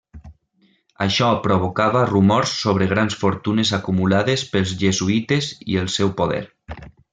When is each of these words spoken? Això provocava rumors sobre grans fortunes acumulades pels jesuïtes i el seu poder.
Això 1.05 1.27
provocava 1.43 2.01
rumors 2.11 2.55
sobre 2.63 2.89
grans 2.95 3.19
fortunes 3.25 3.75
acumulades 3.81 4.47
pels 4.55 4.75
jesuïtes 4.83 5.55
i 5.75 5.81
el 5.85 5.95
seu 6.01 6.15
poder. 6.23 6.45